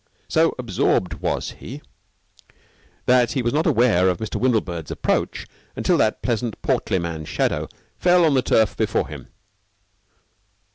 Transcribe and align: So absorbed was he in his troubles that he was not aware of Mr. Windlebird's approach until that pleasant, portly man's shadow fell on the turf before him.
So 0.27 0.55
absorbed 0.57 1.13
was 1.21 1.51
he 1.59 1.73
in 1.73 1.73
his 1.75 1.79
troubles 1.79 2.57
that 3.05 3.31
he 3.33 3.43
was 3.43 3.53
not 3.53 3.67
aware 3.67 4.09
of 4.09 4.17
Mr. 4.17 4.37
Windlebird's 4.41 4.89
approach 4.89 5.45
until 5.75 5.99
that 5.99 6.23
pleasant, 6.23 6.59
portly 6.63 6.97
man's 6.97 7.29
shadow 7.29 7.67
fell 7.99 8.25
on 8.25 8.33
the 8.33 8.41
turf 8.41 8.75
before 8.75 9.07
him. 9.09 9.27